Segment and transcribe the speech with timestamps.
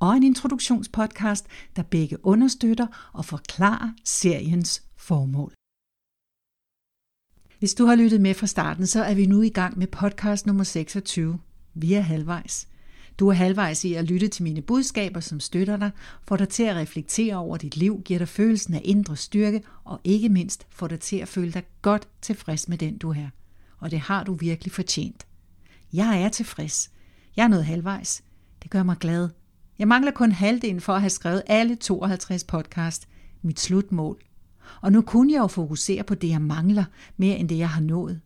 [0.00, 1.46] og en introduktionspodcast,
[1.76, 5.52] der begge understøtter og forklarer seriens formål.
[7.58, 10.46] Hvis du har lyttet med fra starten, så er vi nu i gang med podcast
[10.46, 11.38] nummer 26.
[11.74, 12.68] Vi er halvvejs.
[13.18, 15.90] Du er halvvejs i at lytte til mine budskaber, som støtter dig,
[16.22, 20.00] får dig til at reflektere over dit liv, giver dig følelsen af indre styrke, og
[20.04, 23.28] ikke mindst får dig til at føle dig godt tilfreds med den, du er.
[23.78, 25.26] Og det har du virkelig fortjent.
[25.92, 26.90] Jeg er tilfreds.
[27.36, 28.22] Jeg er nået halvvejs.
[28.62, 29.28] Det gør mig glad.
[29.80, 33.08] Jeg mangler kun halvdelen for at have skrevet alle 52 podcast,
[33.42, 34.18] mit slutmål.
[34.80, 36.84] Og nu kunne jeg jo fokusere på det, jeg mangler,
[37.16, 38.20] mere end det, jeg har nået.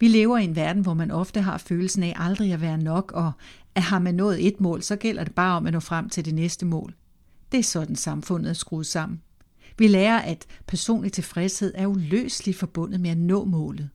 [0.00, 3.12] Vi lever i en verden, hvor man ofte har følelsen af aldrig at være nok,
[3.12, 3.32] og
[3.74, 6.24] at har man nået et mål, så gælder det bare om at nå frem til
[6.24, 6.94] det næste mål.
[7.52, 9.22] Det er sådan samfundet er skruet sammen.
[9.78, 13.90] Vi lærer, at personlig tilfredshed er uløseligt forbundet med at nå målet.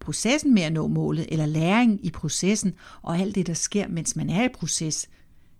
[0.00, 4.16] Processen med at nå målet, eller læring i processen, og alt det, der sker, mens
[4.16, 5.08] man er i proces,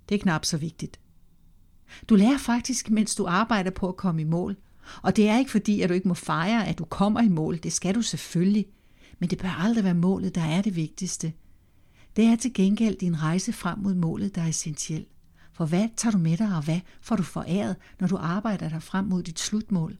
[0.08, 1.00] det er knap så vigtigt.
[2.08, 4.56] Du lærer faktisk, mens du arbejder på at komme i mål.
[5.02, 7.58] Og det er ikke fordi, at du ikke må fejre, at du kommer i mål.
[7.58, 8.66] Det skal du selvfølgelig.
[9.18, 11.32] Men det bør aldrig være målet, der er det vigtigste.
[12.16, 15.06] Det er til gengæld din rejse frem mod målet, der er essentiel.
[15.52, 18.82] For hvad tager du med dig, og hvad får du foræret, når du arbejder dig
[18.82, 19.98] frem mod dit slutmål?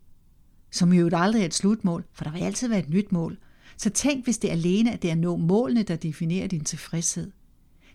[0.70, 3.38] Som jo aldrig er et slutmål, for der vil altid være et nyt mål.
[3.76, 7.30] Så tænk, hvis det er alene at det er nå målene, der definerer din tilfredshed.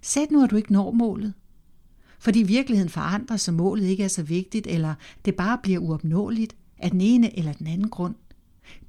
[0.02, 1.34] Sæt nu, at du ikke når målet
[2.22, 4.94] fordi virkeligheden forandrer, så målet ikke er så vigtigt, eller
[5.26, 8.16] det bare bliver uopnåeligt af den ene eller den anden grund.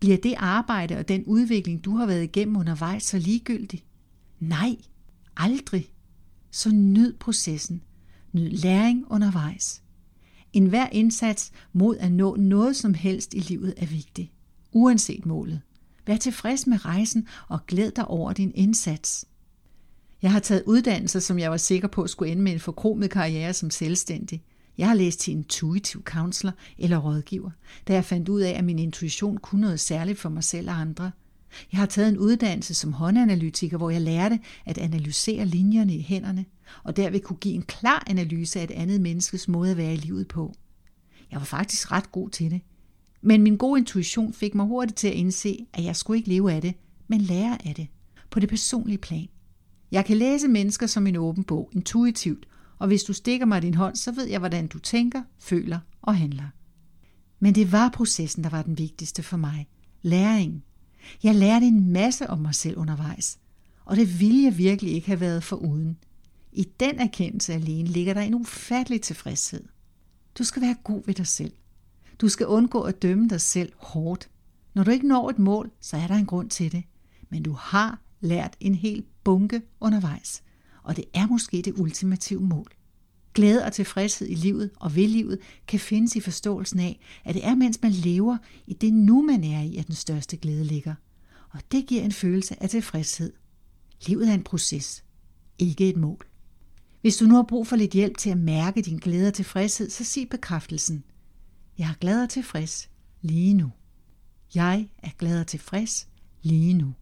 [0.01, 3.85] Bliver det arbejde og den udvikling, du har været igennem undervejs, så ligegyldig?
[4.41, 4.77] Nej,
[5.37, 5.93] aldrig.
[6.51, 7.83] Så nyd processen.
[8.33, 9.83] Nyd læring undervejs.
[10.53, 14.33] En hver indsats mod at nå noget som helst i livet er vigtig,
[14.73, 15.61] uanset målet.
[16.07, 19.27] Vær tilfreds med rejsen og glæd dig over din indsats.
[20.23, 23.53] Jeg har taget uddannelser, som jeg var sikker på skulle ende med en forkromet karriere
[23.53, 24.43] som selvstændig.
[24.79, 27.51] Jeg har læst til intuitiv counselor eller rådgiver,
[27.89, 30.81] da jeg fandt ud af, at min intuition kunne noget særligt for mig selv og
[30.81, 31.11] andre.
[31.73, 36.45] Jeg har taget en uddannelse som håndanalytiker, hvor jeg lærte at analysere linjerne i hænderne,
[36.85, 39.97] og derved kunne give en klar analyse af et andet menneskes måde at være i
[39.97, 40.55] livet på.
[41.31, 42.61] Jeg var faktisk ret god til det.
[43.23, 46.53] Men min gode intuition fik mig hurtigt til at indse, at jeg skulle ikke leve
[46.53, 46.75] af det,
[47.09, 47.87] men lære af det,
[48.31, 49.29] på det personlige plan.
[49.93, 52.47] Jeg kan læse mennesker som en åben bog, intuitivt,
[52.79, 56.17] og hvis du stikker mig din hånd, så ved jeg, hvordan du tænker, føler og
[56.17, 56.49] handler.
[57.41, 59.69] Men det var processen, der var den vigtigste for mig.
[60.03, 60.63] Læringen.
[61.23, 63.39] Jeg lærte en masse om mig selv undervejs,
[63.85, 65.97] og det ville jeg virkelig ikke have været for uden.
[66.53, 69.65] I den erkendelse alene ligger der en ufattelig tilfredshed.
[70.39, 71.53] Du skal være god ved dig selv.
[72.21, 74.31] Du skal undgå at dømme dig selv hårdt.
[74.75, 76.85] Når du ikke når et mål, så er der en grund til det.
[77.31, 80.43] Men du har lært en hel bunke undervejs,
[80.83, 82.73] og det er måske det ultimative mål.
[83.35, 87.47] Glæde og tilfredshed i livet og ved livet kan findes i forståelsen af, at det
[87.47, 90.95] er, mens man lever i det nu, man er i, at den største glæde ligger.
[91.51, 93.33] Og det giver en følelse af tilfredshed.
[94.07, 95.05] Livet er en proces,
[95.59, 96.27] ikke et mål.
[97.01, 99.91] Hvis du nu har brug for lidt hjælp til at mærke din glæde og tilfredshed,
[99.91, 101.05] så sig bekræftelsen.
[101.79, 102.91] Jeg er glad og tilfreds
[103.23, 103.71] lige nu.
[104.55, 106.09] Jeg er glad og tilfreds
[106.43, 106.95] lige nu.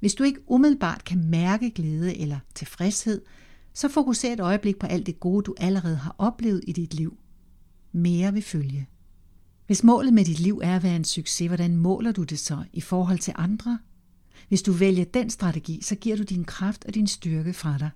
[0.00, 3.20] Hvis du ikke umiddelbart kan mærke glæde eller tilfredshed,
[3.74, 7.18] så fokuser et øjeblik på alt det gode, du allerede har oplevet i dit liv.
[7.92, 8.88] Mere vil følge.
[9.66, 12.64] Hvis målet med dit liv er at være en succes, hvordan måler du det så
[12.72, 13.78] i forhold til andre?
[14.48, 17.90] Hvis du vælger den strategi, så giver du din kraft og din styrke fra dig.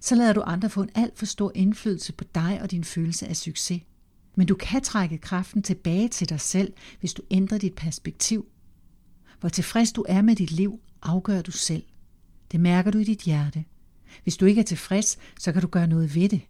[0.00, 3.26] Så lader du andre få en alt for stor indflydelse på dig og din følelse
[3.26, 3.82] af succes.
[4.36, 8.46] Men du kan trække kraften tilbage til dig selv, hvis du ændrer dit perspektiv.
[9.40, 11.82] Hvor tilfreds du er med dit liv, afgør du selv.
[12.52, 13.64] Det mærker du i dit hjerte.
[14.22, 16.40] Hvis du ikke er tilfreds, så kan du gøre noget ved det.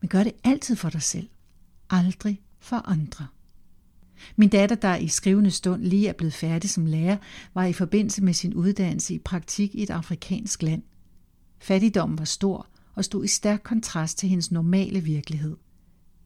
[0.00, 1.28] Men gør det altid for dig selv.
[1.90, 3.26] Aldrig for andre.
[4.36, 7.16] Min datter, der i skrivende stund lige er blevet færdig som lærer,
[7.54, 10.82] var i forbindelse med sin uddannelse i praktik i et afrikansk land.
[11.58, 15.56] Fattigdommen var stor og stod i stærk kontrast til hendes normale virkelighed.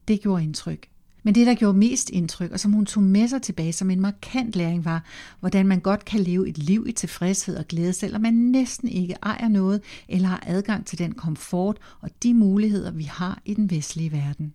[0.07, 0.89] Det gjorde indtryk.
[1.27, 3.99] Men det, der gjorde mest indtryk, og som hun tog med sig tilbage som en
[3.99, 5.03] markant læring, var,
[5.39, 9.15] hvordan man godt kan leve et liv i tilfredshed og glæde, selvom man næsten ikke
[9.23, 13.71] ejer noget eller har adgang til den komfort og de muligheder, vi har i den
[13.71, 14.53] vestlige verden.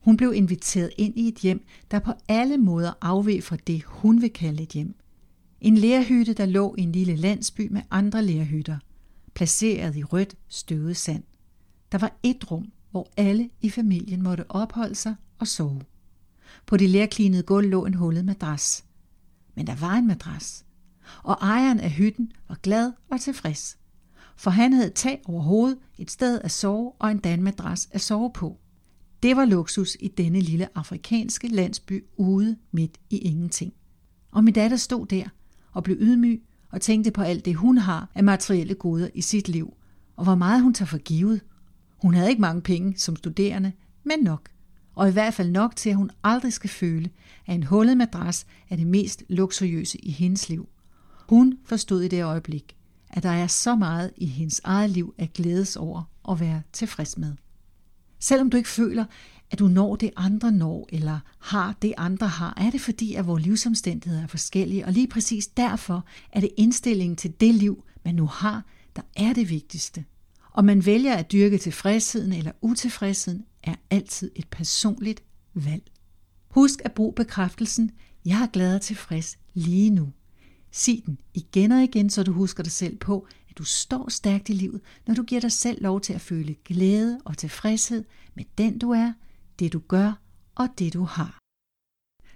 [0.00, 4.22] Hun blev inviteret ind i et hjem, der på alle måder afveg fra det, hun
[4.22, 4.94] vil kalde et hjem.
[5.60, 8.78] En lærhytte, der lå i en lille landsby med andre lærhytter,
[9.34, 11.22] placeret i rødt støvet sand.
[11.92, 15.80] Der var et rum, hvor alle i familien måtte opholde sig og sove.
[16.66, 18.84] På det lærklinede gulv lå en hullet madras.
[19.54, 20.64] Men der var en madras,
[21.22, 23.78] og ejeren af hytten var glad og tilfreds.
[24.36, 28.30] For han havde tag over hovedet, et sted at sove og en danmadras at sove
[28.32, 28.58] på.
[29.22, 33.72] Det var luksus i denne lille afrikanske landsby ude midt i ingenting.
[34.32, 35.24] Og min datter stod der
[35.72, 39.48] og blev ydmyg og tænkte på alt det, hun har af materielle goder i sit
[39.48, 39.74] liv,
[40.16, 41.40] og hvor meget hun tager for givet.
[42.02, 43.72] Hun havde ikke mange penge som studerende,
[44.04, 44.48] men nok.
[44.94, 47.10] Og i hvert fald nok til, at hun aldrig skal føle,
[47.46, 50.68] at en hullet madras er det mest luksuriøse i hendes liv.
[51.28, 52.76] Hun forstod i det øjeblik,
[53.10, 57.18] at der er så meget i hendes eget liv at glædes over og være tilfreds
[57.18, 57.34] med.
[58.18, 59.04] Selvom du ikke føler,
[59.50, 63.26] at du når det andre når, eller har det andre har, er det fordi, at
[63.26, 68.14] vores livsomstændigheder er forskellige, og lige præcis derfor er det indstillingen til det liv, man
[68.14, 68.64] nu har,
[68.96, 70.04] der er det vigtigste.
[70.52, 75.22] Om man vælger at dyrke tilfredsheden eller utilfredsheden, er altid et personligt
[75.54, 75.82] valg.
[76.48, 77.90] Husk at bruge bekræftelsen,
[78.24, 80.12] jeg er glad og tilfreds lige nu.
[80.70, 84.48] Sig den igen og igen, så du husker dig selv på, at du står stærkt
[84.48, 88.04] i livet, når du giver dig selv lov til at føle glæde og tilfredshed
[88.34, 89.12] med den du er,
[89.58, 90.12] det du gør
[90.54, 91.38] og det du har.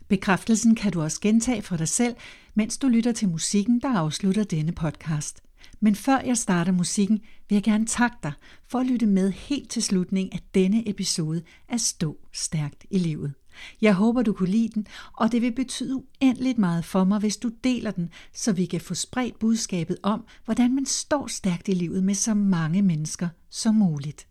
[0.08, 2.17] Bekræftelsen kan du også gentage for dig selv,
[2.55, 5.46] mens du lytter til musikken, der afslutter denne podcast.
[5.81, 8.33] Men før jeg starter musikken, vil jeg gerne takke dig
[8.69, 13.35] for at lytte med helt til slutningen af denne episode af Stå Stærkt i Livet.
[13.81, 17.37] Jeg håber, du kunne lide den, og det vil betyde uendeligt meget for mig, hvis
[17.37, 21.73] du deler den, så vi kan få spredt budskabet om, hvordan man står stærkt i
[21.73, 24.29] livet med så mange mennesker som muligt.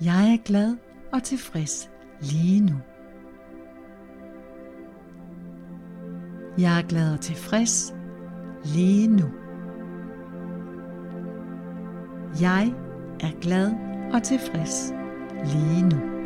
[0.00, 0.76] Jeg er glad
[1.12, 1.88] og tilfreds
[2.20, 2.91] lige nu.
[6.58, 7.94] Jeg er glad og tilfreds
[8.64, 9.24] lige nu.
[12.40, 12.74] Jeg
[13.20, 13.72] er glad
[14.12, 14.92] og tilfreds
[15.44, 16.21] lige nu.